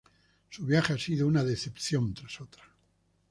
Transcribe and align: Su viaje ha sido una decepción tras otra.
Su 0.49 0.65
viaje 0.65 0.93
ha 0.93 0.97
sido 0.97 1.27
una 1.27 1.43
decepción 1.43 2.11
tras 2.15 2.41
otra. 2.41 2.63